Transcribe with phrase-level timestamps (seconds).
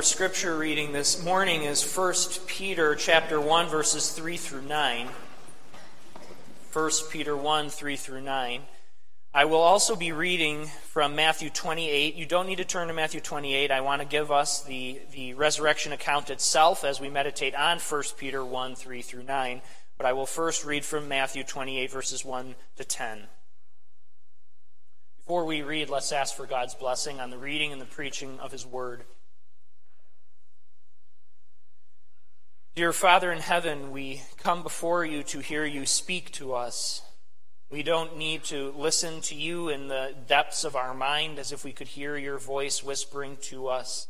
[0.00, 2.14] Our scripture reading this morning is 1
[2.46, 5.08] Peter chapter 1 verses 3 through 9.
[6.72, 8.62] 1 Peter 1 3 through 9.
[9.34, 12.14] I will also be reading from Matthew 28.
[12.14, 13.70] You don't need to turn to Matthew 28.
[13.70, 18.02] I want to give us the, the resurrection account itself as we meditate on 1
[18.16, 19.60] Peter 1 3 through 9.
[19.98, 23.24] But I will first read from Matthew 28 verses 1 to 10.
[25.18, 28.50] Before we read, let's ask for God's blessing on the reading and the preaching of
[28.50, 29.04] His Word.
[32.76, 37.02] Dear Father in heaven, we come before you to hear you speak to us.
[37.68, 41.64] We don't need to listen to you in the depths of our mind as if
[41.64, 44.06] we could hear your voice whispering to us.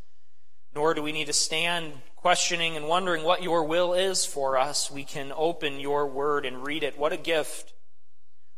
[0.75, 4.91] Nor do we need to stand questioning and wondering what your will is for us.
[4.91, 6.99] We can open your word and read it.
[6.99, 7.73] What a gift!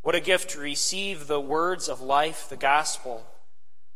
[0.02, 3.24] What a gift to receive the words of life, the gospel.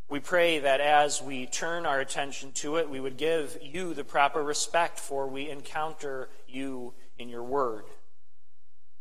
[0.08, 4.04] We pray that as we turn our attention to it, we would give you the
[4.04, 7.84] proper respect, for we encounter you in your word.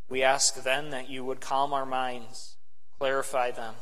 [0.09, 2.55] We ask then that you would calm our minds,
[2.97, 3.75] clarify them.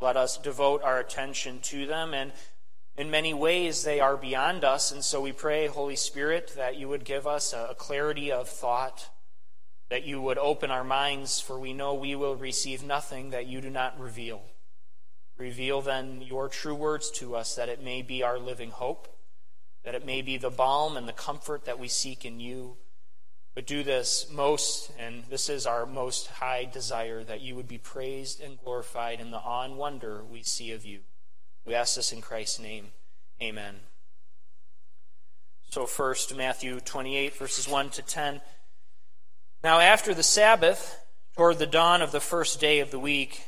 [0.00, 2.32] Let us devote our attention to them, and
[2.96, 6.88] in many ways they are beyond us, and so we pray, Holy Spirit, that you
[6.88, 9.08] would give us a clarity of thought,
[9.88, 13.60] that you would open our minds, for we know we will receive nothing that you
[13.60, 14.42] do not reveal.
[15.38, 19.08] Reveal then your true words to us, that it may be our living hope,
[19.84, 22.76] that it may be the balm and the comfort that we seek in you.
[23.54, 27.78] But do this most, and this is our most high desire, that you would be
[27.78, 31.00] praised and glorified in the awe and wonder we see of you.
[31.64, 32.88] We ask this in Christ's name.
[33.42, 33.76] Amen.
[35.70, 38.40] So, first, Matthew 28, verses 1 to 10.
[39.62, 40.98] Now, after the Sabbath,
[41.38, 43.47] Toward the dawn of the first day of the week,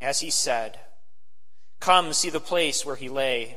[0.00, 0.78] as he said.
[1.80, 3.56] Come, see the place where he lay.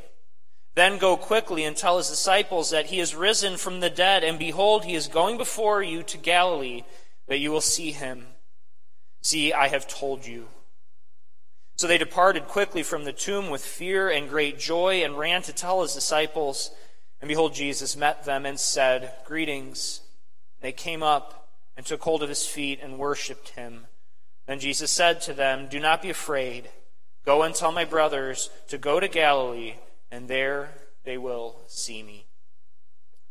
[0.75, 4.37] Then go quickly and tell his disciples that he is risen from the dead, and
[4.37, 6.83] behold, he is going before you to Galilee,
[7.27, 8.27] that you will see him.
[9.21, 10.47] See, I have told you.
[11.77, 15.53] So they departed quickly from the tomb with fear and great joy, and ran to
[15.53, 16.71] tell his disciples.
[17.21, 20.01] And behold, Jesus met them and said, Greetings.
[20.61, 23.87] They came up and took hold of his feet and worshipped him.
[24.47, 26.69] Then Jesus said to them, Do not be afraid.
[27.25, 29.75] Go and tell my brothers to go to Galilee,
[30.09, 30.69] and there
[31.03, 32.25] they will see me.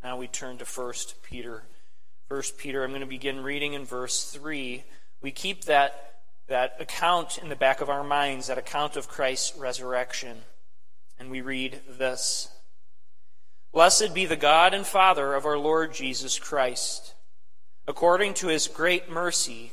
[0.04, 1.62] Now we turn to 1 Peter.
[2.28, 4.84] 1 Peter, I'm going to begin reading in verse 3.
[5.22, 9.56] We keep that, that account in the back of our minds, that account of Christ's
[9.56, 10.38] resurrection.
[11.18, 12.50] And we read this
[13.72, 17.14] Blessed be the God and Father of our Lord Jesus Christ.
[17.88, 19.72] According to his great mercy,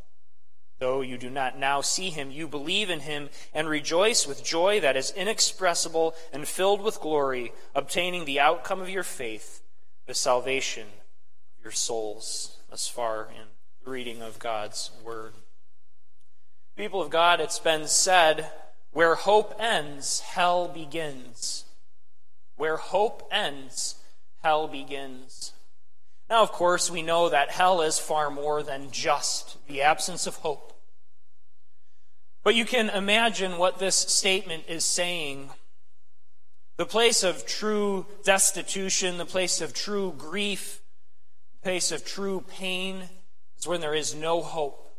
[0.81, 4.79] Though you do not now see him, you believe in him and rejoice with joy
[4.79, 9.61] that is inexpressible and filled with glory, obtaining the outcome of your faith,
[10.07, 12.57] the salvation of your souls.
[12.67, 13.45] Thus far in
[13.85, 15.33] the reading of God's word.
[16.75, 18.51] People of God, it's been said,
[18.89, 21.65] where hope ends, hell begins.
[22.55, 23.97] Where hope ends,
[24.41, 25.53] hell begins.
[26.31, 30.35] Now, of course, we know that hell is far more than just the absence of
[30.35, 30.71] hope.
[32.41, 35.49] But you can imagine what this statement is saying.
[36.77, 40.79] The place of true destitution, the place of true grief,
[41.51, 43.09] the place of true pain
[43.59, 44.95] is when there is no hope.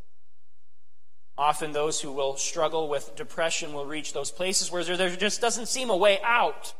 [1.38, 5.68] Often those who will struggle with depression will reach those places where there just doesn't
[5.68, 6.74] seem a way out.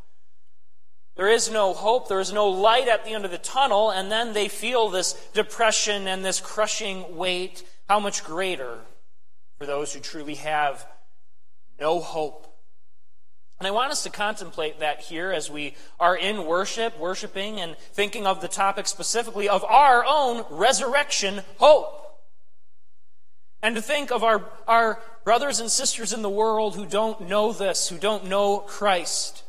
[1.15, 4.11] There is no hope, there is no light at the end of the tunnel, and
[4.11, 7.65] then they feel this depression and this crushing weight.
[7.89, 8.79] How much greater
[9.59, 10.87] for those who truly have
[11.79, 12.49] no hope?
[13.59, 17.77] And I want us to contemplate that here as we are in worship, worshiping, and
[17.77, 22.03] thinking of the topic specifically of our own resurrection hope.
[23.63, 27.53] And to think of our, our brothers and sisters in the world who don't know
[27.53, 29.45] this, who don't know Christ.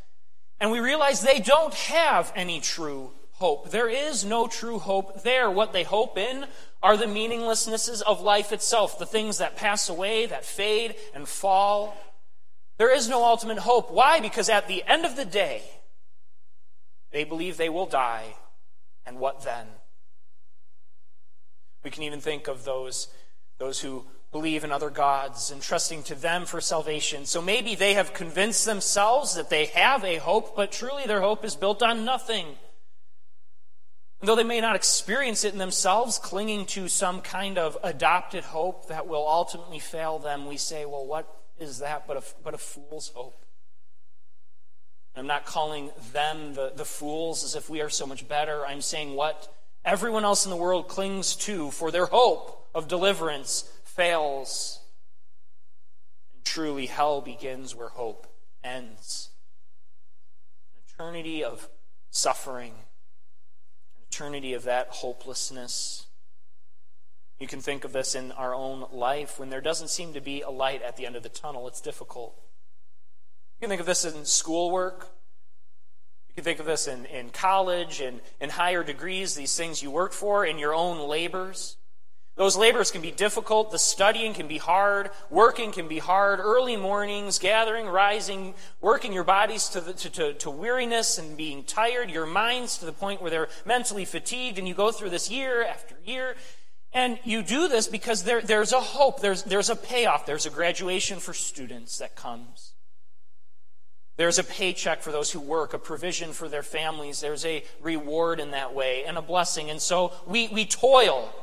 [0.64, 3.72] And we realize they don't have any true hope.
[3.72, 5.52] There is no true hope there.
[5.52, 6.46] What they hope in
[6.82, 11.98] are the meaninglessnesses of life itself, the things that pass away, that fade and fall.
[12.78, 13.92] There is no ultimate hope.
[13.92, 14.22] Why?
[14.22, 15.64] Because at the end of the day,
[17.12, 18.36] they believe they will die.
[19.06, 19.68] And what then?
[21.84, 23.10] We can even think of those
[23.58, 27.26] those who believe in other gods and trusting to them for salvation.
[27.26, 31.46] So maybe they have convinced themselves that they have a hope, but truly their hope
[31.46, 32.48] is built on nothing.
[34.20, 38.44] And though they may not experience it in themselves, clinging to some kind of adopted
[38.44, 41.28] hope that will ultimately fail them, we say, well, what
[41.60, 43.46] is that but a, but a fool's hope?
[45.16, 48.66] I'm not calling them the, the fools as if we are so much better.
[48.66, 49.54] I'm saying what
[49.86, 54.80] everyone else in the world clings to for their hope of deliverance fails.
[56.34, 58.28] And truly, hell begins where hope
[58.64, 59.30] ends.
[60.76, 61.70] An eternity of
[62.10, 62.74] suffering,
[63.96, 66.08] an eternity of that hopelessness.
[67.40, 69.40] You can think of this in our own life.
[69.40, 71.82] When there doesn't seem to be a light at the end of the tunnel, it's
[71.82, 72.36] difficult.
[73.60, 75.10] You can think of this in schoolwork.
[76.30, 79.92] You can think of this in, in college and in higher degrees, these things you
[79.92, 81.78] work for, in your own labors.
[82.36, 83.72] Those labors can be difficult.
[83.72, 85.12] The studying can be hard.
[85.30, 86.40] Working can be hard.
[86.40, 91.64] Early mornings, gathering, rising, working your bodies to, the, to, to, to, weariness and being
[91.64, 95.30] tired, your minds to the point where they're mentally fatigued, and you go through this
[95.30, 96.36] year after year.
[96.92, 100.52] And you do this because there, there's a hope, there's, there's a payoff, there's a
[100.52, 102.74] graduation for students that comes.
[104.16, 107.20] There's a paycheck for those who work, a provision for their families.
[107.20, 109.72] There's a reward in that way and a blessing.
[109.72, 111.34] And so we, we toil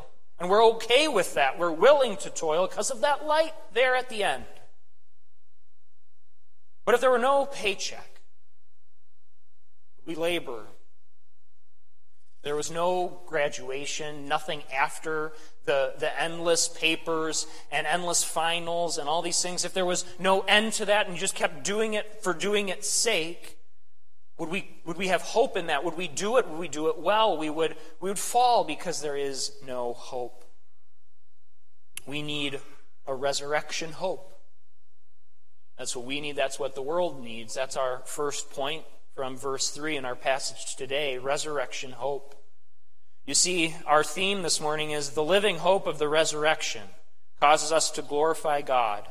[0.40, 1.58] and we're okay with that.
[1.58, 4.44] We're willing to toil because of that light there at the end.
[6.86, 8.22] But if there were no paycheck,
[10.06, 10.64] we labor.
[12.42, 15.32] There was no graduation, nothing after
[15.66, 19.66] the, the endless papers and endless finals and all these things.
[19.66, 22.70] If there was no end to that and you just kept doing it for doing
[22.70, 23.58] its sake,
[24.40, 25.84] would we, would we have hope in that?
[25.84, 26.48] Would we do it?
[26.48, 27.36] Would we do it well?
[27.36, 30.46] We would, we would fall because there is no hope.
[32.06, 32.58] We need
[33.06, 34.32] a resurrection hope.
[35.76, 36.36] That's what we need.
[36.36, 37.52] That's what the world needs.
[37.52, 38.84] That's our first point
[39.14, 42.34] from verse 3 in our passage today resurrection hope.
[43.26, 46.88] You see, our theme this morning is the living hope of the resurrection
[47.40, 49.06] causes us to glorify God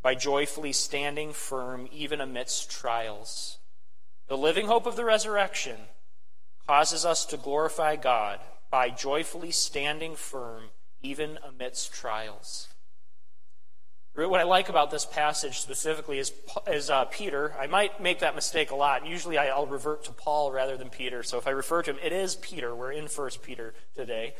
[0.00, 3.56] by joyfully standing firm even amidst trials.
[4.30, 5.76] The living hope of the resurrection
[6.68, 8.38] causes us to glorify God
[8.70, 10.66] by joyfully standing firm
[11.02, 12.68] even amidst trials.
[14.14, 16.32] What I like about this passage specifically is,
[16.68, 17.56] is uh, Peter.
[17.58, 19.04] I might make that mistake a lot.
[19.04, 21.24] Usually I'll revert to Paul rather than Peter.
[21.24, 22.72] So if I refer to him, it is Peter.
[22.72, 24.34] We're in First Peter today.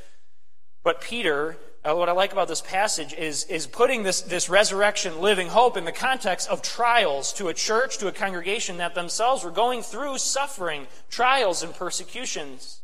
[0.82, 5.20] But Peter, uh, what I like about this passage is, is putting this, this resurrection
[5.20, 9.44] living hope in the context of trials to a church, to a congregation that themselves
[9.44, 12.80] were going through suffering, trials, and persecutions.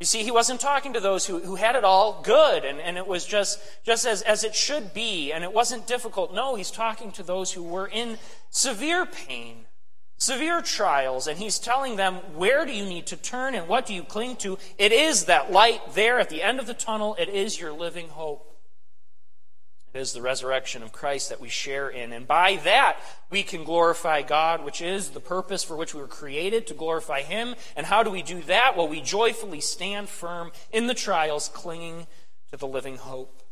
[0.00, 2.96] You see, he wasn't talking to those who, who had it all good and, and
[2.96, 6.34] it was just, just as, as it should be and it wasn't difficult.
[6.34, 8.18] No, he's talking to those who were in
[8.50, 9.66] severe pain
[10.16, 13.94] severe trials, and he's telling them, where do you need to turn and what do
[13.94, 14.58] you cling to?
[14.78, 17.16] It is that light there at the end of the tunnel.
[17.18, 18.50] It is your living hope.
[19.92, 22.12] It is the resurrection of Christ that we share in.
[22.12, 22.98] And by that,
[23.30, 27.22] we can glorify God, which is the purpose for which we were created, to glorify
[27.22, 27.54] Him.
[27.76, 28.76] And how do we do that?
[28.76, 32.08] Well, we joyfully stand firm in the trials, clinging
[32.50, 33.42] to the living hope.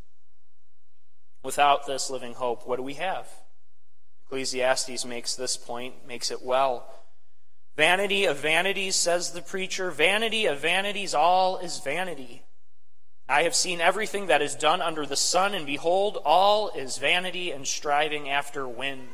[1.44, 3.28] Without this living hope, what do we have?
[4.32, 6.88] Ecclesiastes makes this point, makes it well.
[7.76, 12.42] Vanity of vanities, says the preacher, vanity of vanities, all is vanity.
[13.28, 17.50] I have seen everything that is done under the sun, and behold, all is vanity
[17.50, 19.06] and striving after wind.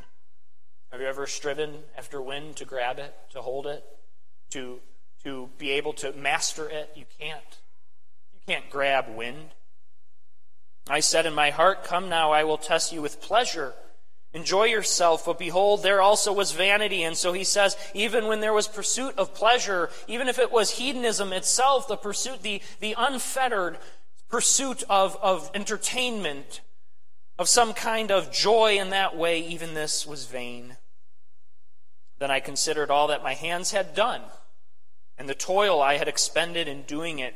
[0.92, 3.84] Have you ever striven after wind to grab it, to hold it,
[4.50, 4.78] to,
[5.24, 6.92] to be able to master it?
[6.94, 7.58] You can't.
[8.32, 9.48] You can't grab wind.
[10.88, 13.74] I said in my heart, Come now, I will test you with pleasure
[14.34, 17.02] Enjoy yourself, but behold, there also was vanity.
[17.02, 20.72] And so he says, even when there was pursuit of pleasure, even if it was
[20.72, 23.78] hedonism itself, the pursuit, the, the unfettered
[24.28, 26.60] pursuit of, of entertainment,
[27.38, 30.76] of some kind of joy in that way, even this was vain.
[32.18, 34.22] Then I considered all that my hands had done,
[35.16, 37.34] and the toil I had expended in doing it.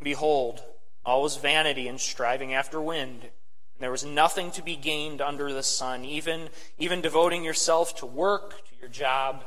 [0.00, 0.62] Behold,
[1.04, 3.30] all was vanity and striving after wind.
[3.78, 8.50] There was nothing to be gained under the sun, even, even devoting yourself to work,
[8.68, 9.44] to your job,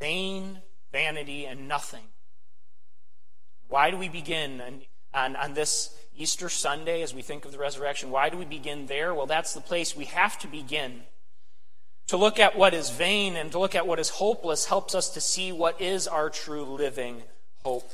[0.00, 0.58] vain,
[0.92, 2.04] vanity, and nothing.
[3.68, 4.82] Why do we begin on,
[5.14, 8.10] on, on this Easter Sunday as we think of the resurrection?
[8.10, 9.14] Why do we begin there?
[9.14, 11.02] Well, that's the place we have to begin.
[12.08, 15.10] To look at what is vain and to look at what is hopeless helps us
[15.10, 17.22] to see what is our true living
[17.62, 17.92] hope.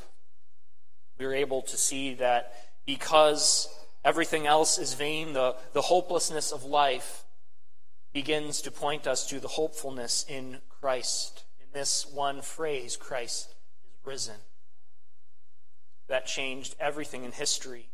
[1.18, 2.54] We are able to see that
[2.86, 3.68] because
[4.06, 7.24] everything else is vain, the, the hopelessness of life
[8.12, 11.42] begins to point us to the hopefulness in Christ.
[11.60, 13.48] In this one phrase, Christ
[13.84, 14.36] is risen.
[16.06, 17.88] That changed everything in history.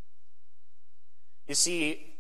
[1.49, 2.15] You see,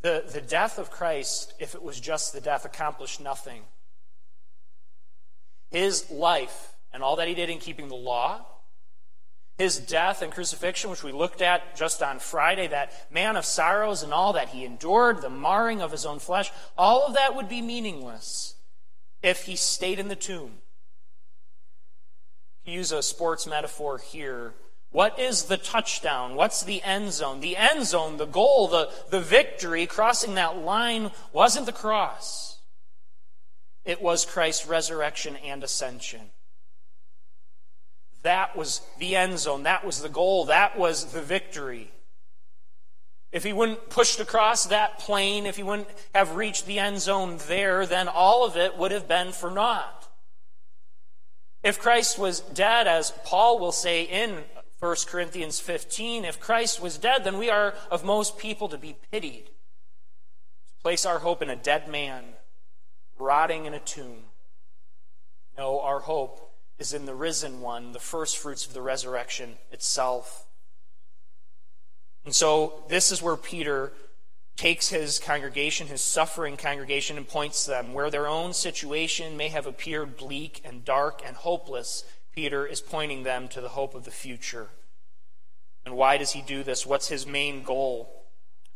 [0.00, 3.62] the, the death of Christ, if it was just the death, accomplished nothing.
[5.70, 8.46] His life and all that he did in keeping the law,
[9.58, 14.02] his death and crucifixion, which we looked at just on Friday, that man of sorrows
[14.02, 17.48] and all that he endured, the marring of his own flesh, all of that would
[17.48, 18.54] be meaningless
[19.22, 20.58] if he stayed in the tomb.
[22.66, 24.54] To use a sports metaphor here,
[24.90, 26.34] what is the touchdown?
[26.34, 27.40] What's the end zone?
[27.40, 32.58] The end zone, the goal, the, the victory, crossing that line wasn't the cross.
[33.84, 36.30] It was Christ's resurrection and ascension.
[38.26, 39.62] That was the end zone.
[39.62, 40.46] That was the goal.
[40.46, 41.92] That was the victory.
[43.30, 47.38] If he wouldn't pushed across that plane, if he wouldn't have reached the end zone
[47.46, 50.08] there, then all of it would have been for naught.
[51.62, 54.42] If Christ was dead, as Paul will say in
[54.80, 58.96] 1 Corinthians 15, if Christ was dead, then we are of most people to be
[59.12, 59.46] pitied.
[59.46, 62.24] To place our hope in a dead man,
[63.20, 64.24] rotting in a tomb.
[65.56, 70.46] No, our hope is in the risen one, the first fruits of the resurrection itself.
[72.24, 73.92] And so this is where Peter
[74.56, 79.66] takes his congregation, his suffering congregation, and points them where their own situation may have
[79.66, 82.04] appeared bleak and dark and hopeless
[82.34, 84.68] Peter is pointing them to the hope of the future.
[85.86, 86.84] And why does he do this?
[86.84, 88.24] What's his main goal?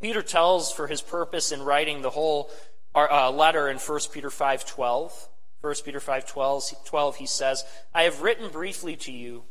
[0.01, 2.51] Peter tells for his purpose in writing the whole
[2.95, 5.29] uh, letter in 1 Peter 5:12.
[5.61, 7.65] 1 Peter 5:12 12 he says,
[7.95, 9.45] "I have written briefly to you,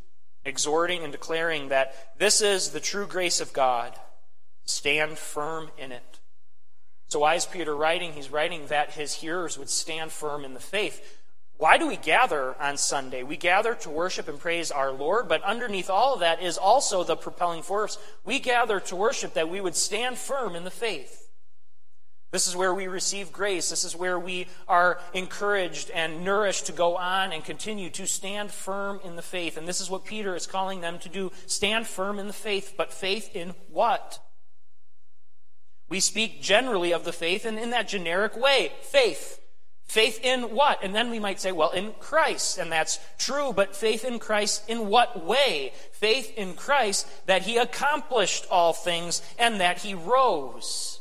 [0.43, 3.99] exhorting and declaring that this is the true grace of God.
[4.65, 6.19] Stand firm in it."
[7.07, 8.13] So why is Peter writing?
[8.13, 11.17] He's writing that his hearers would stand firm in the faith.
[11.57, 13.21] Why do we gather on Sunday?
[13.21, 17.03] We gather to worship and praise our Lord, but underneath all of that is also
[17.03, 17.97] the propelling force.
[18.23, 21.28] We gather to worship that we would stand firm in the faith.
[22.31, 23.69] This is where we receive grace.
[23.69, 28.51] This is where we are encouraged and nourished to go on and continue to stand
[28.51, 29.57] firm in the faith.
[29.57, 32.75] And this is what Peter is calling them to do stand firm in the faith.
[32.77, 34.19] But faith in what?
[35.89, 39.37] We speak generally of the faith and in that generic way faith.
[39.85, 40.83] Faith in what?
[40.83, 42.59] And then we might say, well, in Christ.
[42.59, 45.73] And that's true, but faith in Christ in what way?
[45.93, 50.98] Faith in Christ that he accomplished all things and that he rose.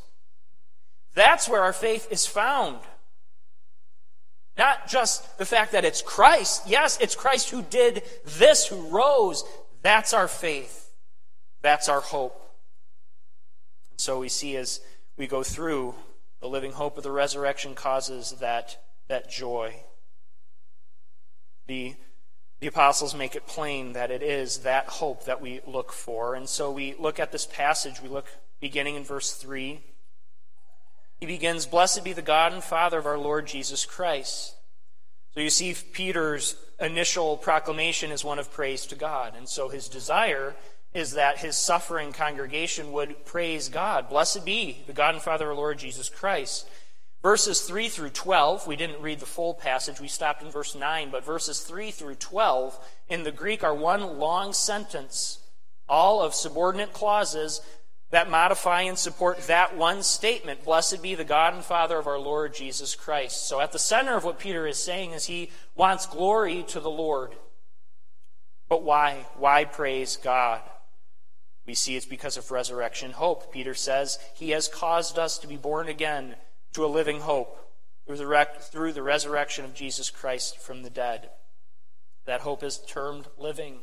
[1.18, 2.78] That's where our faith is found.
[4.56, 6.62] Not just the fact that it's Christ.
[6.64, 9.42] Yes, it's Christ who did this, who rose.
[9.82, 10.92] That's our faith.
[11.60, 12.40] That's our hope.
[13.90, 14.80] And so we see as
[15.16, 15.96] we go through
[16.38, 19.74] the living hope of the resurrection causes that, that joy.
[21.66, 21.96] The,
[22.60, 26.36] the apostles make it plain that it is that hope that we look for.
[26.36, 28.28] And so we look at this passage, we look
[28.60, 29.80] beginning in verse 3.
[31.18, 34.54] He begins, Blessed be the God and Father of our Lord Jesus Christ.
[35.34, 39.34] So you see, Peter's initial proclamation is one of praise to God.
[39.36, 40.54] And so his desire
[40.94, 44.08] is that his suffering congregation would praise God.
[44.08, 46.68] Blessed be the God and Father of our Lord Jesus Christ.
[47.22, 51.10] Verses 3 through 12, we didn't read the full passage, we stopped in verse 9,
[51.10, 55.40] but verses 3 through 12 in the Greek are one long sentence,
[55.88, 57.60] all of subordinate clauses
[58.10, 62.18] that modify and support that one statement Blessed be the God and Father of our
[62.18, 63.46] Lord Jesus Christ.
[63.46, 66.90] So, at the center of what Peter is saying is he wants glory to the
[66.90, 67.34] Lord.
[68.68, 69.26] But why?
[69.36, 70.62] Why praise God?
[71.66, 73.52] We see it's because of resurrection hope.
[73.52, 76.36] Peter says, He has caused us to be born again
[76.72, 77.56] to a living hope.
[78.06, 81.28] through the resurrection of Jesus Christ from the dead.
[82.24, 83.80] That hope is termed living.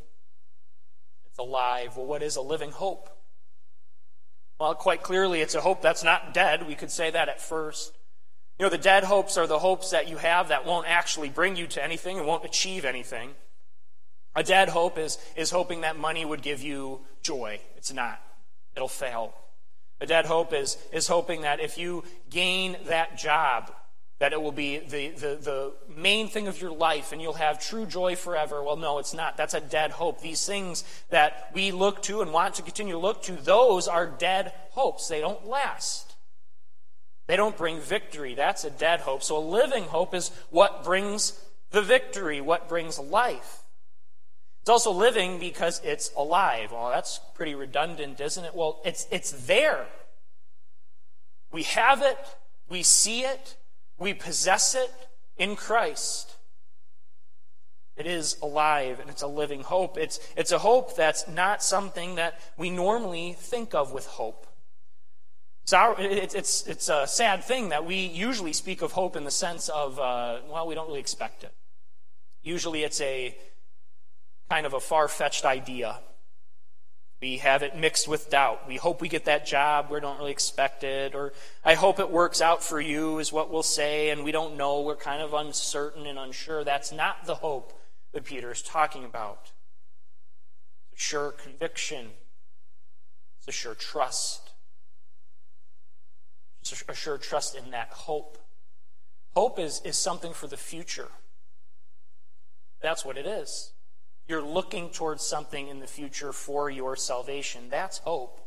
[1.26, 1.96] It's alive.
[1.96, 3.08] Well, what is a living hope?
[4.58, 6.66] Well, quite clearly, it's a hope that's not dead.
[6.66, 7.92] We could say that at first.
[8.58, 11.56] You know, the dead hopes are the hopes that you have that won't actually bring
[11.56, 13.30] you to anything and won't achieve anything.
[14.34, 17.60] A dead hope is, is hoping that money would give you joy.
[17.76, 18.20] It's not,
[18.74, 19.34] it'll fail.
[20.00, 23.72] A dead hope is, is hoping that if you gain that job,
[24.18, 27.60] that it will be the, the, the main thing of your life and you'll have
[27.60, 28.62] true joy forever.
[28.62, 29.36] Well, no, it's not.
[29.36, 30.20] That's a dead hope.
[30.20, 34.06] These things that we look to and want to continue to look to, those are
[34.06, 35.08] dead hopes.
[35.08, 36.14] They don't last.
[37.26, 38.34] They don't bring victory.
[38.34, 39.22] That's a dead hope.
[39.22, 41.38] So a living hope is what brings
[41.70, 43.64] the victory, what brings life.
[44.62, 46.72] It's also living because it's alive.
[46.72, 48.54] Well, that's pretty redundant, isn't it?
[48.54, 49.86] Well, it's, it's there.
[51.52, 52.18] We have it,
[52.68, 53.56] we see it,
[53.98, 54.92] we possess it
[55.36, 56.36] in Christ.
[57.96, 59.96] It is alive and it's a living hope.
[59.96, 64.46] It's, it's a hope that's not something that we normally think of with hope.
[65.62, 69.24] It's, our, it's, it's, it's a sad thing that we usually speak of hope in
[69.24, 71.52] the sense of, uh, well, we don't really expect it.
[72.42, 73.36] Usually it's a
[74.48, 75.98] kind of a far fetched idea.
[77.20, 78.68] We have it mixed with doubt.
[78.68, 79.90] We hope we get that job.
[79.90, 81.14] We don't really expect it.
[81.14, 81.32] Or
[81.64, 84.82] I hope it works out for you, is what we'll say, and we don't know.
[84.82, 86.62] We're kind of uncertain and unsure.
[86.62, 87.72] That's not the hope
[88.12, 89.50] that Peter is talking about.
[90.92, 92.08] It's a sure conviction,
[93.38, 94.42] it's a sure trust.
[96.60, 98.38] It's a sure trust in that hope.
[99.36, 101.08] Hope is, is something for the future.
[102.82, 103.70] That's what it is.
[104.28, 107.68] You're looking towards something in the future for your salvation.
[107.70, 108.40] That's hope.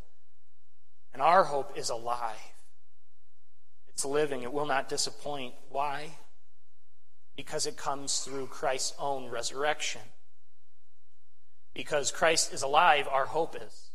[1.13, 2.36] And our hope is alive.
[3.88, 4.43] It's living.
[4.43, 5.53] It will not disappoint.
[5.69, 6.12] Why?
[7.36, 10.01] Because it comes through Christ's own resurrection.
[11.74, 13.92] Because Christ is alive, our hope is.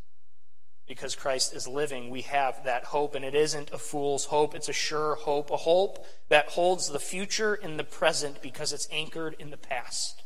[0.87, 4.55] Because Christ is living, we have that hope, and it isn't a fool's hope.
[4.55, 8.89] It's a sure hope, a hope that holds the future in the present because it's
[8.91, 10.24] anchored in the past.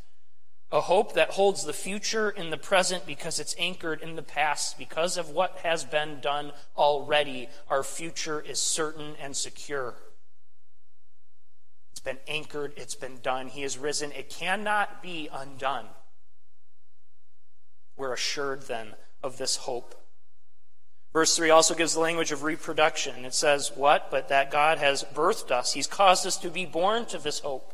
[0.71, 4.77] A hope that holds the future in the present because it's anchored in the past.
[4.77, 9.95] Because of what has been done already, our future is certain and secure.
[11.91, 13.47] It's been anchored, it's been done.
[13.47, 14.11] He is risen.
[14.11, 15.87] It cannot be undone.
[17.97, 19.95] We're assured then of this hope.
[21.11, 23.25] Verse 3 also gives the language of reproduction.
[23.25, 24.11] It says, What?
[24.11, 25.73] But that God has birthed us.
[25.73, 27.73] He's caused us to be born to this hope.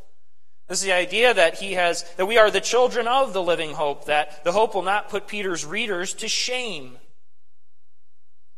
[0.68, 3.74] This is the idea that he has, that we are the children of the living
[3.74, 6.98] hope, that the hope will not put Peter's readers to shame.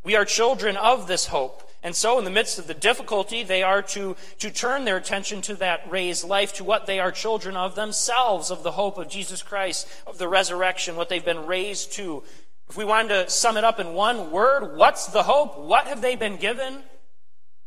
[0.04, 1.70] We are children of this hope.
[1.84, 5.42] And so, in the midst of the difficulty, they are to, to turn their attention
[5.44, 9.10] to that raised life, to what they are children of themselves, of the hope of
[9.10, 12.24] Jesus Christ, of the resurrection, what they've been raised to.
[12.70, 15.60] If we wanted to sum it up in one word, what's the hope?
[15.60, 16.84] What have they been given?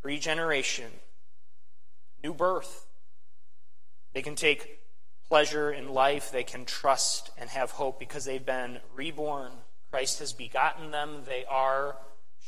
[0.03, 0.91] Regeneration,
[2.23, 2.87] new birth.
[4.13, 4.81] They can take
[5.29, 6.33] pleasure in life.
[6.33, 9.53] They can trust and have hope because they've been reborn.
[9.91, 11.23] Christ has begotten them.
[11.27, 11.97] They are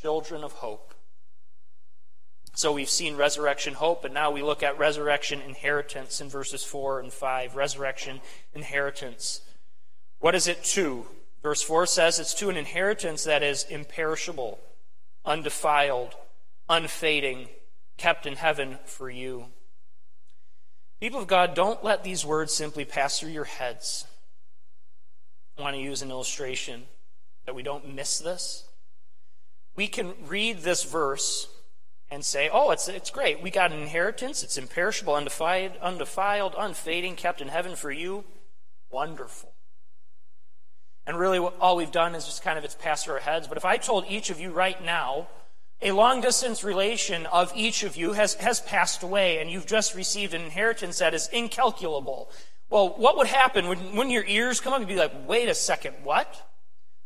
[0.00, 0.94] children of hope.
[2.54, 7.00] So we've seen resurrection hope, but now we look at resurrection inheritance in verses 4
[7.00, 7.56] and 5.
[7.56, 8.20] Resurrection
[8.54, 9.40] inheritance.
[10.18, 11.06] What is it to?
[11.42, 14.60] Verse 4 says it's to an inheritance that is imperishable,
[15.24, 16.14] undefiled,
[16.68, 17.48] unfading,
[17.96, 19.46] kept in heaven for you.
[21.02, 24.06] People of God, don't let these words simply pass through your heads.
[25.58, 26.84] I want to use an illustration
[27.44, 28.68] that we don't miss this.
[29.74, 31.48] We can read this verse
[32.08, 33.42] and say, oh, it's, it's great.
[33.42, 34.44] We got an inheritance.
[34.44, 38.22] It's imperishable, undefiled, undefiled, unfading, kept in heaven for you.
[38.88, 39.50] Wonderful.
[41.04, 43.48] And really, all we've done is just kind of it's passed through our heads.
[43.48, 45.26] But if I told each of you right now
[45.82, 49.94] a long distance relation of each of you has, has passed away, and you've just
[49.94, 52.30] received an inheritance that is incalculable.
[52.70, 54.80] Well, what would happen when, when your ears come up?
[54.80, 56.48] You'd be like, wait a second, what?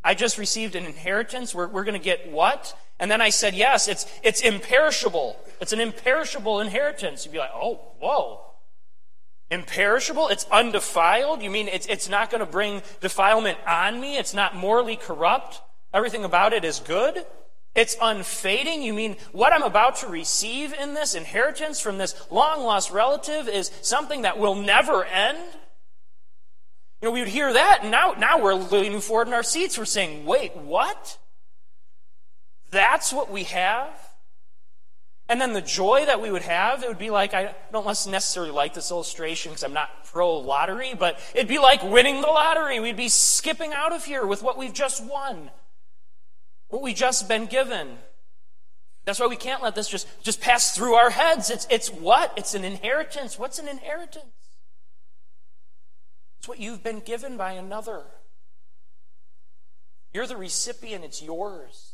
[0.05, 1.55] I just received an inheritance.
[1.55, 2.79] We're, we're going to get what?
[3.01, 5.37] And then I said, yes, it's, it's imperishable.
[5.61, 7.25] It's an imperishable inheritance.
[7.25, 8.43] You'd be like, oh, whoa.
[9.51, 10.29] Imperishable?
[10.29, 11.43] It's undefiled?
[11.43, 14.17] You mean it's, it's not going to bring defilement on me?
[14.17, 15.61] It's not morally corrupt?
[15.93, 17.25] Everything about it is good?
[17.77, 18.83] It's unfading.
[18.83, 23.49] You mean what I'm about to receive in this inheritance from this long lost relative
[23.49, 25.39] is something that will never end?
[27.03, 29.77] You know, we would hear that, and now, now we're leaning forward in our seats.
[29.77, 31.19] We're saying, wait, what?
[32.71, 33.91] That's what we have?
[35.29, 38.53] And then the joy that we would have, it would be like, I don't necessarily
[38.53, 42.81] like this illustration because I'm not pro lottery, but it'd be like winning the lottery.
[42.81, 45.51] We'd be skipping out of here with what we've just won,
[46.68, 47.98] what we've just been given.
[49.05, 51.48] That's why we can't let this just, just pass through our heads.
[51.48, 52.33] It's, it's what?
[52.37, 53.38] It's an inheritance.
[53.38, 54.24] What's an inheritance?
[56.38, 58.05] It's what you've been given by another.
[60.12, 61.92] You're the recipient, it's yours.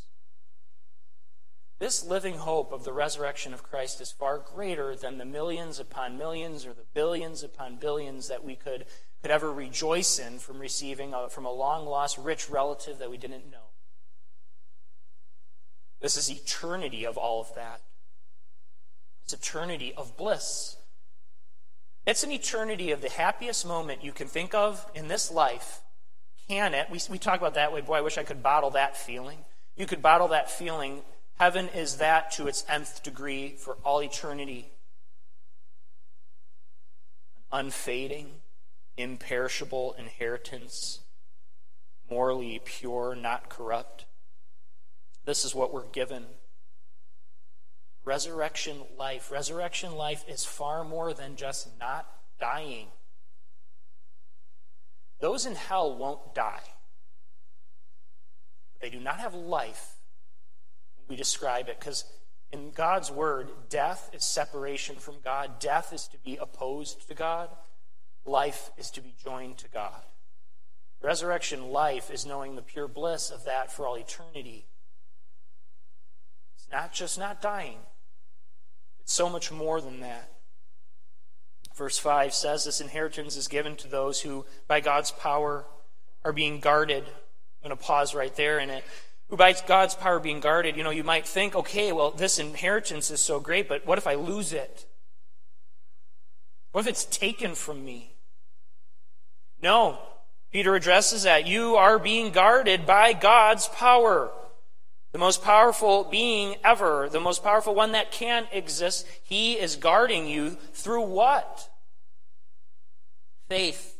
[1.80, 6.16] This living hope of the resurrection of Christ is far greater than the millions upon
[6.16, 8.86] millions or the billions upon billions that we could,
[9.20, 13.16] could ever rejoice in from receiving a, from a long lost rich relative that we
[13.16, 13.71] didn't know.
[16.02, 17.80] This is eternity of all of that.
[19.24, 20.76] It's eternity of bliss.
[22.04, 25.80] It's an eternity of the happiest moment you can think of in this life.
[26.48, 26.90] Can it?
[26.90, 27.80] We, we talk about that way.
[27.80, 29.38] Boy, I wish I could bottle that feeling.
[29.76, 31.02] You could bottle that feeling
[31.42, 34.70] Heaven is that to its nth degree for all eternity.
[37.50, 38.42] An unfading,
[38.96, 41.00] imperishable inheritance,
[42.08, 44.04] morally pure, not corrupt.
[45.24, 46.24] This is what we're given.
[48.04, 49.30] Resurrection life.
[49.30, 52.08] Resurrection life is far more than just not
[52.40, 52.88] dying.
[55.20, 56.62] Those in hell won't die.
[58.80, 59.96] They do not have life
[61.12, 62.04] we describe it because
[62.52, 67.50] in God's word, death is separation from God, death is to be opposed to God,
[68.24, 70.02] life is to be joined to God.
[71.02, 74.64] Resurrection life is knowing the pure bliss of that for all eternity.
[76.72, 77.78] Not just not dying,
[79.02, 80.30] it's so much more than that.
[81.76, 85.66] Verse 5 says this inheritance is given to those who, by God's power,
[86.24, 87.04] are being guarded.
[87.04, 88.84] I'm going to pause right there in it
[89.32, 93.10] who by God's power being guarded, you know, you might think, okay, well, this inheritance
[93.10, 94.84] is so great, but what if I lose it?
[96.72, 98.12] What if it's taken from me?
[99.62, 99.98] No.
[100.52, 101.46] Peter addresses that.
[101.46, 104.30] You are being guarded by God's power.
[105.12, 109.06] The most powerful being ever, the most powerful one that can exist.
[109.22, 111.68] He is guarding you through what?
[113.48, 113.92] Faith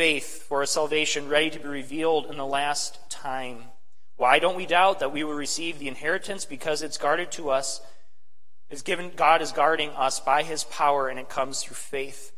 [0.00, 3.64] faith for a salvation ready to be revealed in the last time.
[4.16, 6.46] Why don't we doubt that we will receive the inheritance?
[6.46, 7.82] Because it's guarded to us.
[8.70, 12.32] It's given, God is guarding us by his power, and it comes through faith.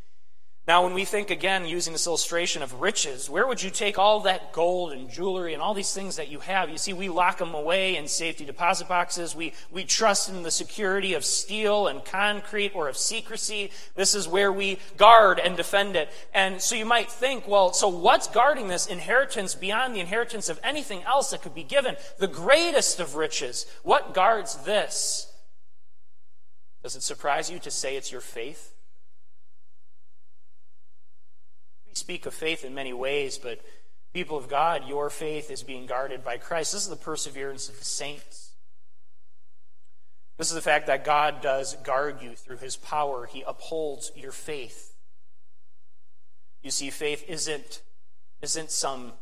[0.64, 4.20] Now, when we think again, using this illustration of riches, where would you take all
[4.20, 6.70] that gold and jewelry and all these things that you have?
[6.70, 9.34] You see, we lock them away in safety deposit boxes.
[9.34, 13.72] We, we trust in the security of steel and concrete or of secrecy.
[13.96, 16.10] This is where we guard and defend it.
[16.32, 20.60] And so you might think, well, so what's guarding this inheritance beyond the inheritance of
[20.62, 21.96] anything else that could be given?
[22.18, 23.66] The greatest of riches.
[23.82, 25.26] What guards this?
[26.84, 28.72] Does it surprise you to say it's your faith?
[31.92, 33.60] We speak of faith in many ways, but
[34.14, 36.72] people of God, your faith is being guarded by Christ.
[36.72, 38.52] This is the perseverance of the saints.
[40.38, 43.26] This is the fact that God does guard you through his power.
[43.26, 44.94] He upholds your faith.
[46.62, 47.82] You see, faith isn't,
[48.40, 49.12] isn't some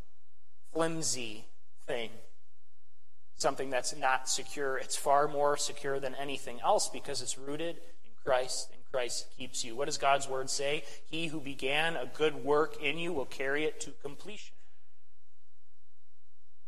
[0.73, 1.47] flimsy
[1.89, 2.11] thing,
[3.37, 4.79] something that's not secure.
[4.79, 9.77] It's far more secure than anything else because it's rooted in Christ Christ keeps you.
[9.77, 10.85] What does God's word say?
[11.09, 14.55] He who began a good work in you will carry it to completion.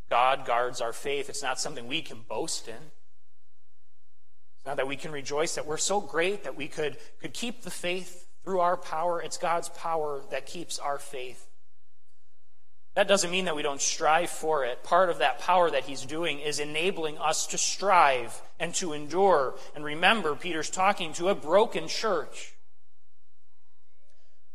[0.08, 1.28] God guards our faith.
[1.28, 2.74] It's not something we can boast in.
[2.74, 7.62] It's not that we can rejoice that we're so great that we could, could keep
[7.62, 9.20] the faith through our power.
[9.20, 11.48] It's God's power that keeps our faith.
[12.94, 14.82] That doesn't mean that we don't strive for it.
[14.82, 19.54] Part of that power that he's doing is enabling us to strive and to endure.
[19.74, 22.54] And remember, Peter's talking to a broken church.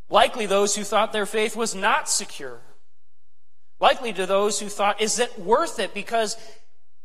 [0.10, 2.62] Likely those who thought their faith was not secure.
[3.80, 5.94] Likely to those who thought, is it worth it?
[5.94, 6.38] Because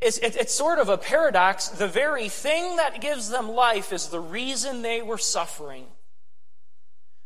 [0.01, 1.69] it's, it's sort of a paradox.
[1.69, 5.87] The very thing that gives them life is the reason they were suffering.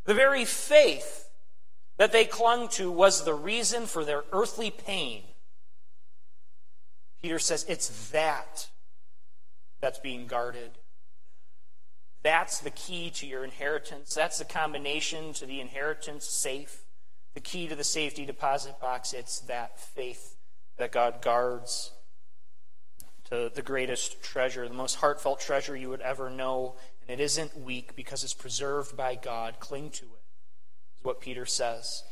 [0.04, 1.25] The very faith
[1.96, 5.22] that they clung to was the reason for their earthly pain.
[7.22, 8.68] Peter says it's that
[9.80, 10.78] that's being guarded.
[12.22, 14.14] That's the key to your inheritance.
[14.14, 16.82] That's the combination to the inheritance safe.
[17.34, 19.12] The key to the safety deposit box.
[19.12, 20.36] It's that faith
[20.76, 21.92] that God guards
[23.30, 26.76] to the greatest treasure, the most heartfelt treasure you would ever know.
[27.08, 29.60] And it isn't weak because it's preserved by God.
[29.60, 30.15] Cling to it
[31.06, 32.02] what Peter says.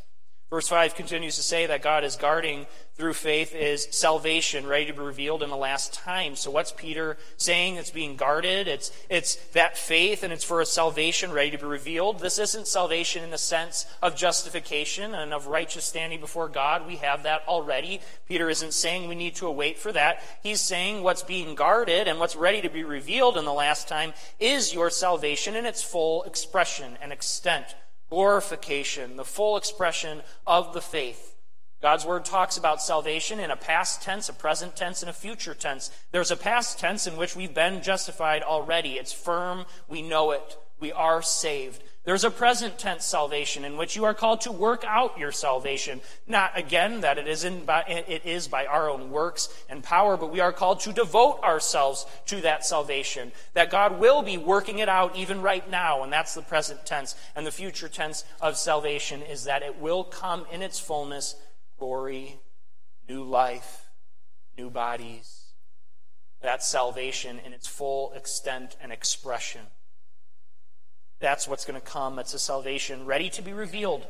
[0.55, 4.93] Verse 5 continues to say that God is guarding through faith is salvation ready to
[4.93, 6.37] be revealed in the last time.
[6.37, 8.69] So what's Peter saying that's being guarded?
[8.69, 12.21] It's, it's that faith and it's for a salvation ready to be revealed.
[12.21, 16.87] This isn't salvation in the sense of justification and of righteous standing before God.
[16.87, 18.01] We have that already.
[18.29, 20.23] Peter isn't saying we need to await for that.
[20.41, 24.13] He's saying what's being guarded and what's ready to be revealed in the last time
[24.39, 27.75] is your salvation in its full expression and extent
[28.11, 31.35] glorification, the full expression of the faith.
[31.83, 35.53] God's word talks about salvation in a past tense, a present tense, and a future
[35.53, 35.91] tense.
[36.13, 38.95] There's a past tense in which we've been justified already.
[38.95, 39.67] It's firm.
[39.87, 40.57] We know it.
[40.81, 41.83] We are saved.
[42.05, 46.03] There's a present tense salvation in which you are called to work out your salvation.
[46.27, 50.31] Not again that it is, by, it is by our own works and power, but
[50.31, 53.33] we are called to devote ourselves to that salvation.
[53.55, 57.15] That God will be working it out even right now, and that's the present tense.
[57.35, 61.37] And the future tense of salvation is that it will come in its fullness
[61.79, 62.37] glory,
[63.09, 63.87] new life,
[64.59, 65.41] new bodies.
[66.43, 69.63] That salvation in its full extent and expression.
[71.25, 72.19] That's what's going to come.
[72.19, 74.07] It's a salvation ready to be revealed.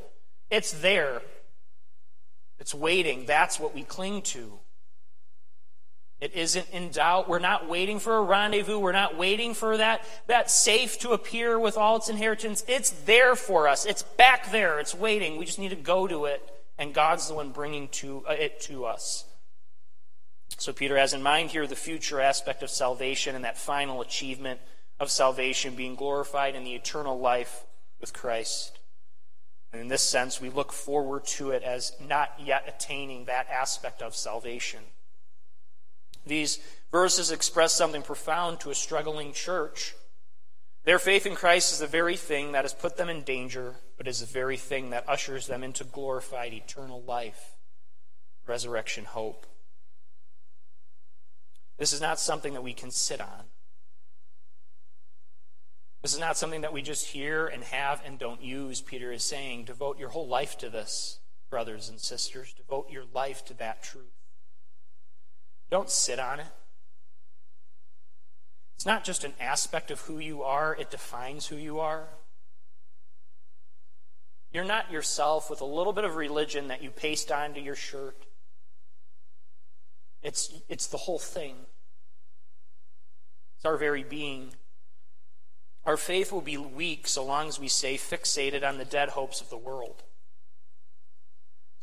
[0.50, 1.22] It's there.
[2.58, 3.24] It's waiting.
[3.24, 4.58] That's what we cling to.
[6.20, 7.28] It isn't in doubt.
[7.28, 8.80] We're not waiting for a rendezvous.
[8.80, 12.64] We're not waiting for that, that safe to appear with all its inheritance.
[12.66, 13.86] It's there for us.
[13.86, 14.80] It's back there.
[14.80, 15.36] It's waiting.
[15.36, 16.42] We just need to go to it,
[16.78, 19.24] and God's the one bringing to, uh, it to us.
[20.58, 24.58] So Peter has in mind here the future aspect of salvation and that final achievement
[25.00, 27.64] of salvation, being glorified in the eternal life
[28.00, 28.78] with Christ.
[29.72, 34.02] And in this sense, we look forward to it as not yet attaining that aspect
[34.02, 34.80] of salvation.
[36.24, 36.60] These
[36.92, 39.94] verses express something profound to a struggling church.
[40.84, 44.06] Their faith in Christ is the very thing that has put them in danger, but
[44.06, 47.56] is the very thing that ushers them into glorified eternal life,
[48.46, 49.46] resurrection hope.
[51.78, 53.44] This is not something that we can sit on.
[56.04, 58.82] This is not something that we just hear and have and don't use.
[58.82, 62.52] Peter is saying, devote your whole life to this, brothers and sisters.
[62.52, 64.12] Devote your life to that truth.
[65.70, 66.46] Don't sit on it.
[68.76, 72.08] It's not just an aspect of who you are, it defines who you are.
[74.52, 78.26] You're not yourself with a little bit of religion that you paste onto your shirt.
[80.22, 81.56] It's, it's the whole thing.
[83.56, 84.52] It's our very being.
[85.86, 89.40] Our faith will be weak so long as we stay fixated on the dead hopes
[89.40, 90.02] of the world.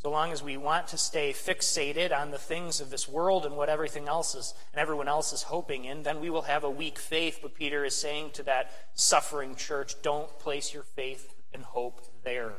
[0.01, 3.55] So long as we want to stay fixated on the things of this world and
[3.55, 6.71] what everything else is and everyone else is hoping in, then we will have a
[6.71, 7.37] weak faith.
[7.43, 12.53] But Peter is saying to that suffering church, don't place your faith and hope there.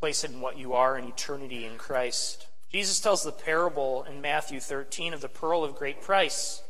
[0.00, 2.48] Place it in what you are in eternity in Christ.
[2.72, 6.60] Jesus tells the parable in Matthew 13 of the pearl of great price.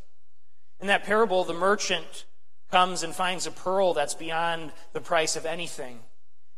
[0.80, 2.26] In that parable, the merchant
[2.70, 6.00] comes and finds a pearl that's beyond the price of anything.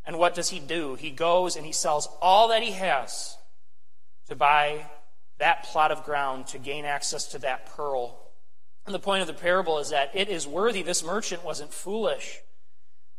[0.04, 0.94] And what does he do?
[0.94, 3.36] He goes and he sells all that he has
[4.28, 4.86] to buy
[5.38, 8.18] that plot of ground to gain access to that pearl.
[8.86, 10.82] And the point of the parable is that it is worthy.
[10.82, 12.40] This merchant wasn't foolish.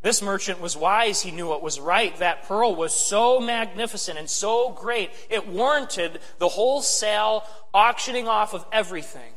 [0.01, 1.21] This merchant was wise.
[1.21, 2.17] He knew what was right.
[2.17, 8.65] That pearl was so magnificent and so great, it warranted the wholesale auctioning off of
[8.71, 9.33] everything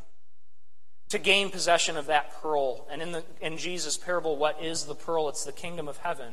[1.12, 2.86] to gain possession of that pearl.
[2.90, 5.28] And in, the, in Jesus' parable, what is the pearl?
[5.28, 6.32] It's the kingdom of heaven.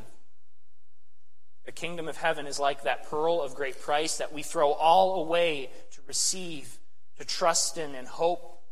[1.66, 5.22] The kingdom of heaven is like that pearl of great price that we throw all
[5.22, 6.78] away to receive,
[7.18, 8.62] to trust in, and hope.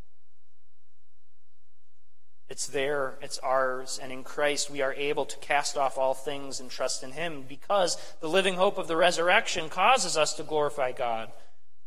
[2.49, 6.59] It's there, it's ours, and in Christ we are able to cast off all things
[6.59, 10.91] and trust in Him because the living hope of the resurrection causes us to glorify
[10.91, 11.31] God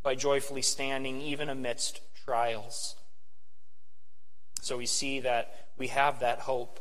[0.05, 2.95] by joyfully standing even amidst trials.
[4.63, 6.79] So we see that we have that hope.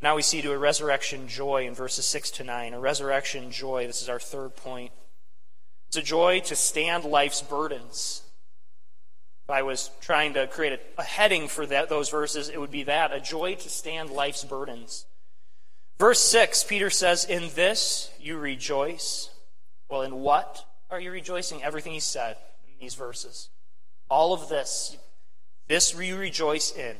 [0.00, 2.72] Now we see to a resurrection joy in verses 6 to 9.
[2.72, 3.86] A resurrection joy.
[3.86, 4.90] This is our third point.
[5.88, 8.22] It's a joy to stand life's burdens.
[9.44, 12.70] If I was trying to create a, a heading for that, those verses, it would
[12.70, 15.04] be that a joy to stand life's burdens.
[15.98, 19.28] Verse 6, Peter says, In this you rejoice.
[19.90, 21.62] Well, in what are you rejoicing?
[21.62, 23.50] Everything he said in these verses.
[24.08, 24.96] All of this,
[25.68, 26.96] this we rejoice in.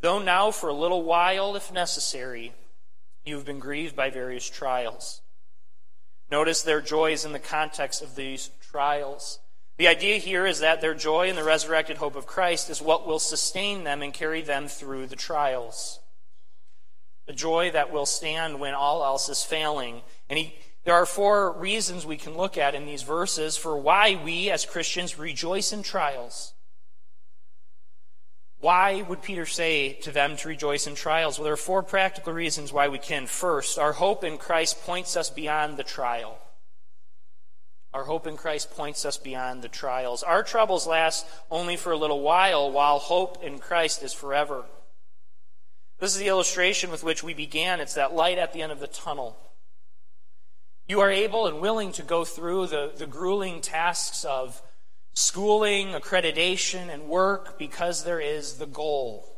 [0.00, 2.52] Though now, for a little while, if necessary,
[3.24, 5.20] you have been grieved by various trials.
[6.30, 9.38] Notice their joy is in the context of these trials.
[9.78, 13.06] The idea here is that their joy in the resurrected hope of Christ is what
[13.06, 16.00] will sustain them and carry them through the trials.
[17.26, 20.02] The joy that will stand when all else is failing.
[20.28, 24.20] And he, There are four reasons we can look at in these verses for why
[24.22, 26.54] we as Christians rejoice in trials.
[28.62, 31.36] Why would Peter say to them to rejoice in trials?
[31.36, 33.26] Well, there are four practical reasons why we can.
[33.26, 36.38] First, our hope in Christ points us beyond the trial.
[37.92, 40.22] Our hope in Christ points us beyond the trials.
[40.22, 44.64] Our troubles last only for a little while, while hope in Christ is forever.
[45.98, 47.80] This is the illustration with which we began.
[47.80, 49.36] It's that light at the end of the tunnel.
[50.86, 54.62] You are able and willing to go through the, the grueling tasks of
[55.14, 59.28] schooling, accreditation, and work because there is the goal.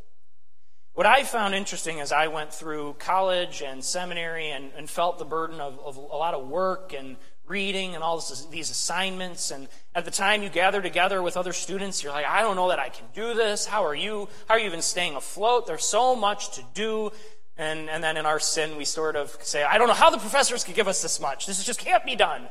[0.94, 5.24] What I found interesting as I went through college and seminary and, and felt the
[5.24, 7.16] burden of, of, a lot of work and
[7.48, 11.52] reading and all this, these assignments, and at the time you gather together with other
[11.52, 13.66] students, you're like, I don't know that I can do this.
[13.66, 14.28] How are you?
[14.46, 15.66] How are you even staying afloat?
[15.66, 17.10] There's so much to do.
[17.56, 20.18] And, and then in our sin, we sort of say, I don't know how the
[20.18, 21.46] professors could give us this much.
[21.46, 22.48] This just can't be done.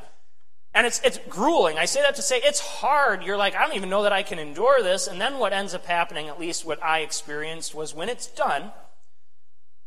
[0.76, 1.78] And it's, it's grueling.
[1.78, 3.24] I say that to say it's hard.
[3.24, 5.08] You're like, I don't even know that I can endure this.
[5.08, 8.72] And then what ends up happening, at least what I experienced, was when it's done.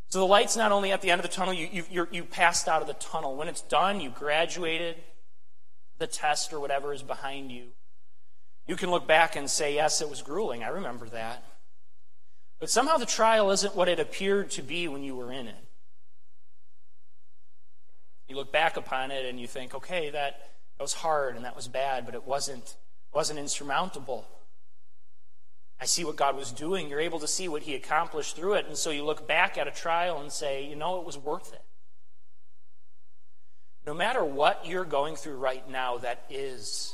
[0.09, 2.23] So the light's not only at the end of the tunnel, you, you, you you
[2.23, 3.35] passed out of the tunnel.
[3.35, 4.95] When it's done, you graduated,
[5.97, 7.65] the test or whatever is behind you.
[8.65, 10.63] You can look back and say, yes, it was grueling.
[10.63, 11.43] I remember that.
[12.59, 15.63] But somehow the trial isn't what it appeared to be when you were in it.
[18.27, 21.55] You look back upon it and you think, okay, that that was hard and that
[21.55, 22.75] was bad, but it wasn't,
[23.13, 24.27] wasn't insurmountable.
[25.79, 26.89] I see what God was doing.
[26.89, 28.65] You're able to see what He accomplished through it.
[28.67, 31.53] And so you look back at a trial and say, you know, it was worth
[31.53, 31.61] it.
[33.85, 36.93] No matter what you're going through right now, that is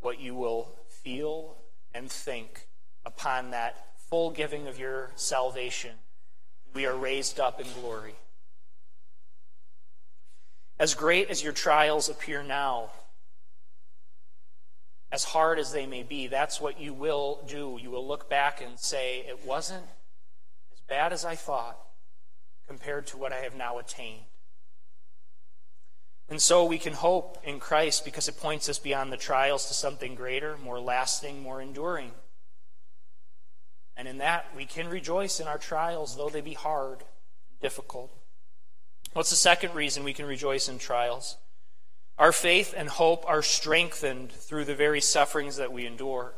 [0.00, 1.56] what you will feel
[1.94, 2.66] and think
[3.04, 5.92] upon that full giving of your salvation.
[6.74, 8.14] We are raised up in glory.
[10.78, 12.90] As great as your trials appear now,
[15.16, 17.78] as hard as they may be, that's what you will do.
[17.80, 19.86] You will look back and say, it wasn't
[20.74, 21.78] as bad as I thought
[22.68, 24.26] compared to what I have now attained.
[26.28, 29.74] And so we can hope in Christ because it points us beyond the trials to
[29.74, 32.10] something greater, more lasting, more enduring.
[33.96, 38.12] And in that, we can rejoice in our trials, though they be hard and difficult.
[39.14, 41.38] What's the second reason we can rejoice in trials?
[42.18, 46.34] Our faith and hope are strengthened through the very sufferings that we endure.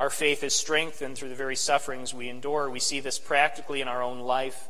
[0.00, 2.70] Our faith is strengthened through the very sufferings we endure.
[2.70, 4.68] We see this practically in our own life.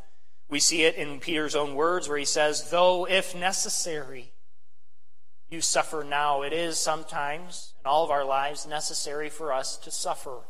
[0.51, 4.33] We see it in Peter's own words where he says, Though if necessary,
[5.49, 6.43] you suffer now.
[6.43, 10.41] It is sometimes in all of our lives necessary for us to suffer.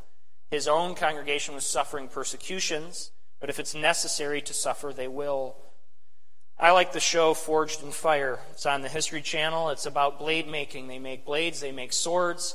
[0.50, 5.56] His own congregation was suffering persecutions, but if it's necessary to suffer, they will.
[6.60, 8.38] I like the show Forged in Fire.
[8.50, 9.70] It's on the History Channel.
[9.70, 10.88] It's about blade making.
[10.88, 12.54] They make blades, they make swords.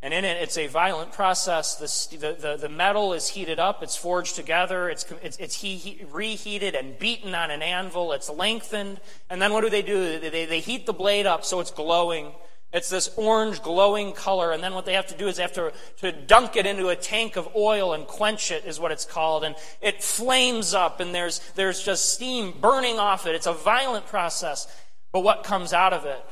[0.00, 1.76] And in it, it's a violent process.
[1.76, 6.04] The, the, the, metal is heated up, it's forged together, it's, it's, it's he, he,
[6.10, 9.00] reheated and beaten on an anvil, it's lengthened.
[9.30, 10.18] And then what do they do?
[10.18, 12.32] They, they heat the blade up so it's glowing.
[12.72, 15.52] It's this orange glowing color, and then what they have to do is they have
[15.52, 19.04] to, to dunk it into a tank of oil and quench it, is what it's
[19.04, 19.44] called.
[19.44, 23.34] And it flames up, and there's, there's just steam burning off it.
[23.34, 24.66] It's a violent process.
[25.12, 26.24] But what comes out of it?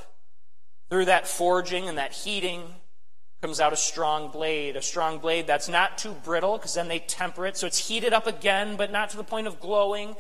[0.89, 2.63] Through that forging and that heating
[3.43, 4.77] comes out a strong blade.
[4.77, 7.59] A strong blade that's not too brittle, because then they temper it.
[7.59, 10.17] So it's heated up again, but not to the point of glowing.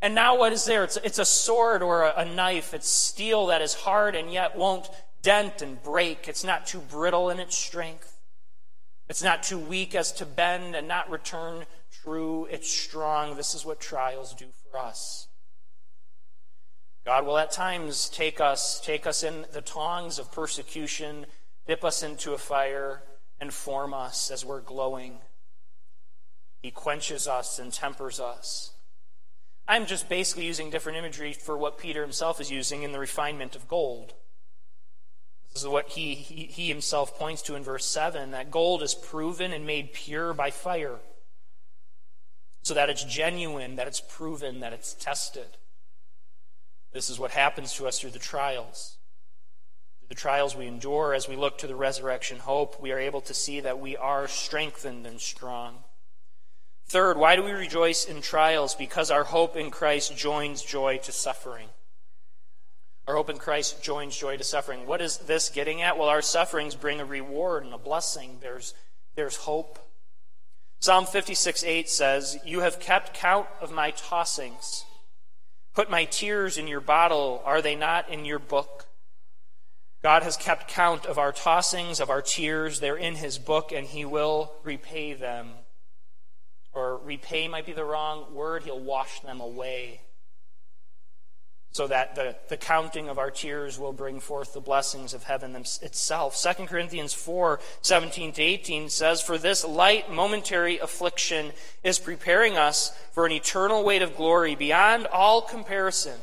[0.00, 0.84] And now what is there?
[0.84, 2.74] It's, it's a sword or a, a knife.
[2.74, 4.88] It's steel that is hard and yet won't
[5.24, 6.28] dent and break.
[6.28, 8.20] It's not too brittle in its strength.
[9.08, 11.64] It's not too weak as to bend and not return
[12.02, 12.46] true.
[12.50, 13.36] It's strong.
[13.36, 15.26] This is what trials do for us.
[17.04, 21.26] God will at times take us, take us in the tongs of persecution,
[21.66, 23.02] dip us into a fire,
[23.40, 25.18] and form us as we're glowing.
[26.62, 28.70] He quenches us and tempers us.
[29.68, 33.54] I'm just basically using different imagery for what Peter himself is using in the refinement
[33.54, 34.14] of gold.
[35.54, 38.94] This is what he, he, he himself points to in verse 7 that gold is
[38.94, 40.98] proven and made pure by fire,
[42.62, 45.56] so that it's genuine, that it's proven, that it's tested.
[46.92, 48.96] This is what happens to us through the trials.
[50.00, 53.20] Through the trials we endure as we look to the resurrection hope, we are able
[53.20, 55.84] to see that we are strengthened and strong.
[56.86, 58.74] Third, why do we rejoice in trials?
[58.74, 61.68] Because our hope in Christ joins joy to suffering.
[63.06, 64.86] Our hope in Christ joins joy to suffering.
[64.86, 65.98] What is this getting at?
[65.98, 68.38] Well, our sufferings bring a reward and a blessing.
[68.40, 68.72] There's,
[69.14, 69.78] there's hope.
[70.80, 74.84] Psalm 56 8 says, You have kept count of my tossings.
[75.74, 77.42] Put my tears in your bottle.
[77.44, 78.86] Are they not in your book?
[80.02, 82.80] God has kept count of our tossings, of our tears.
[82.80, 85.50] They're in his book, and he will repay them.
[86.72, 88.64] Or repay might be the wrong word.
[88.64, 90.00] He'll wash them away
[91.74, 95.56] so that the, the counting of our tears will bring forth the blessings of heaven
[95.56, 96.40] itself.
[96.40, 101.50] 2 Corinthians 4 17 to 18 says, For this light momentary affliction
[101.82, 106.20] is preparing us for an eternal weight of glory beyond all comparison.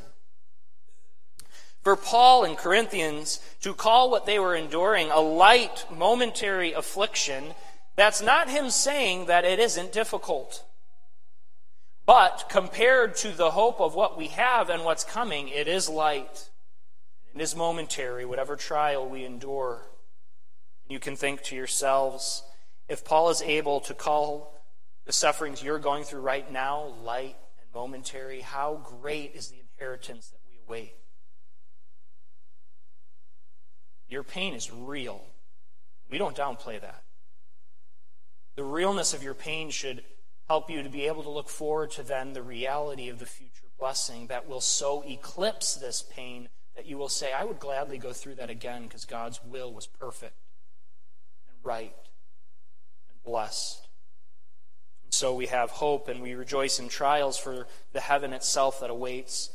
[1.84, 7.56] For Paul in Corinthians to call what they were enduring a light momentary affliction,
[7.98, 10.64] that's not him saying that it isn't difficult.
[12.06, 16.50] But compared to the hope of what we have and what's coming, it is light.
[17.34, 19.88] It is momentary, whatever trial we endure.
[20.88, 22.44] You can think to yourselves
[22.90, 24.60] if Paul is able to call
[25.06, 30.28] the sufferings you're going through right now light and momentary, how great is the inheritance
[30.28, 30.94] that we await?
[34.10, 35.24] Your pain is real.
[36.10, 37.04] We don't downplay that.
[38.58, 40.04] The realness of your pain should
[40.52, 43.70] help you to be able to look forward to then the reality of the future
[43.80, 48.12] blessing that will so eclipse this pain that you will say, I would gladly go
[48.12, 50.36] through that again because God's will was perfect
[51.48, 51.96] and right
[53.08, 53.88] and blessed.
[55.06, 58.90] And so we have hope and we rejoice in trials for the heaven itself that
[58.90, 59.52] awaits.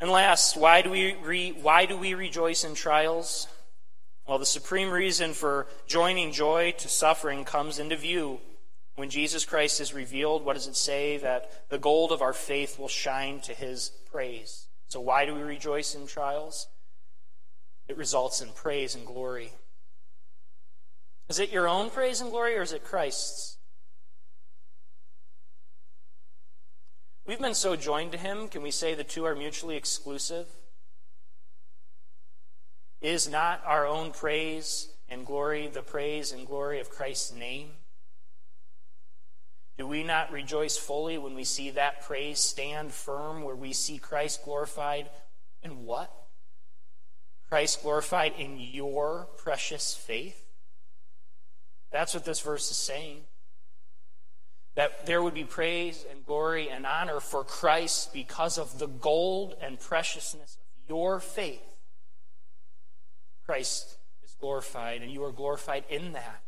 [0.00, 3.46] And last, why do we, re, why do we rejoice in trials?
[4.26, 8.40] Well, the supreme reason for joining joy to suffering comes into view
[8.96, 11.18] when Jesus Christ is revealed, what does it say?
[11.18, 14.66] That the gold of our faith will shine to his praise.
[14.88, 16.66] So, why do we rejoice in trials?
[17.88, 19.52] It results in praise and glory.
[21.28, 23.58] Is it your own praise and glory, or is it Christ's?
[27.26, 30.46] We've been so joined to him, can we say the two are mutually exclusive?
[33.00, 37.70] Is not our own praise and glory the praise and glory of Christ's name?
[39.78, 43.98] Do we not rejoice fully when we see that praise stand firm, where we see
[43.98, 45.10] Christ glorified
[45.62, 46.10] in what?
[47.48, 50.42] Christ glorified in your precious faith?
[51.92, 53.22] That's what this verse is saying.
[54.76, 59.56] That there would be praise and glory and honor for Christ because of the gold
[59.60, 61.80] and preciousness of your faith.
[63.44, 66.42] Christ is glorified, and you are glorified in that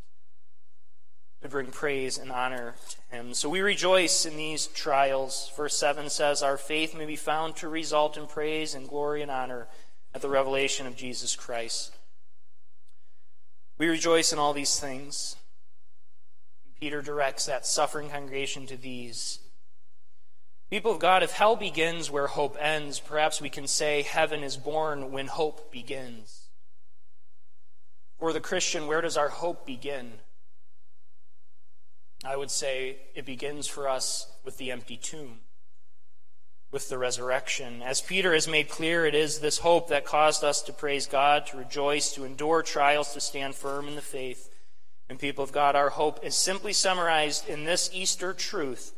[1.43, 3.34] to bring praise and honor to him.
[3.34, 5.53] So we rejoice in these trials.
[5.57, 9.30] Verse 7 says, Our faith may be found to result in praise and glory and
[9.30, 9.68] honor
[10.14, 11.95] at the revelation of Jesus Christ.
[13.78, 15.36] We rejoice in all these things.
[16.80, 19.39] Peter directs that suffering congregation to these.
[20.70, 24.57] People of God, if hell begins where hope ends, perhaps we can say heaven is
[24.57, 26.49] born when hope begins.
[28.18, 30.14] For the Christian, where does our hope begin?
[32.24, 35.40] I would say it begins for us with the empty tomb,
[36.72, 37.82] with the resurrection.
[37.82, 41.46] As Peter has made clear, it is this hope that caused us to praise God,
[41.46, 44.52] to rejoice, to endure trials, to stand firm in the faith.
[45.08, 48.94] And people of God, our hope is simply summarized in this Easter truth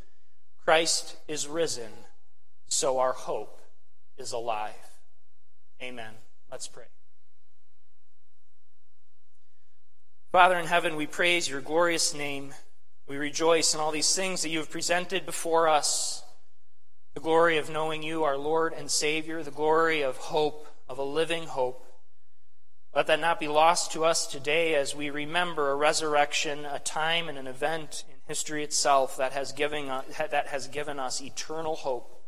[0.63, 1.91] Christ is risen,
[2.67, 3.61] so our hope
[4.17, 4.73] is alive.
[5.81, 6.13] Amen.
[6.51, 6.85] Let's pray.
[10.31, 12.53] Father in heaven, we praise your glorious name.
[13.11, 16.23] We rejoice in all these things that you have presented before us
[17.13, 21.03] the glory of knowing you, our Lord and Savior, the glory of hope, of a
[21.03, 21.85] living hope.
[22.95, 27.27] Let that not be lost to us today as we remember a resurrection, a time
[27.27, 31.75] and an event in history itself that has given us, that has given us eternal
[31.75, 32.23] hope.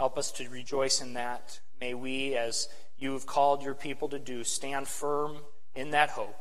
[0.00, 1.60] Help us to rejoice in that.
[1.80, 2.66] May we, as
[2.98, 5.36] you have called your people to do, stand firm
[5.76, 6.34] in that hope.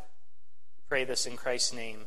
[0.89, 1.99] pray this in Christ's name.